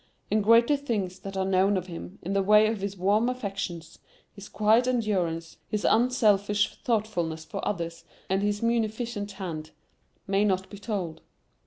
And 0.31 0.43
greater 0.43 0.75
things 0.77 1.19
that 1.19 1.37
are 1.37 1.45
known 1.45 1.77
of 1.77 1.85
him, 1.85 2.17
in 2.23 2.33
the 2.33 2.41
way 2.41 2.65
of 2.65 2.81
his 2.81 2.97
warm 2.97 3.29
affections, 3.29 3.99
his 4.33 4.49
quiet 4.49 4.87
endurance, 4.87 5.57
his 5.67 5.85
unselfish 5.85 6.75
thoughtfulness 6.81 7.45
for 7.45 7.63
others, 7.67 8.03
and 8.27 8.41
his 8.41 8.63
munificent 8.63 9.33
hand, 9.33 9.69
may 10.25 10.43
not 10.43 10.71
be 10.71 10.79
told. 10.79 11.21